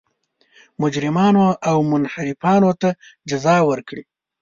مجرمانو 0.81 1.45
او 1.69 1.77
منحرفانو 1.91 2.71
ته 2.81 2.89
جزا 3.29 3.57
ورکړي. 3.69 4.03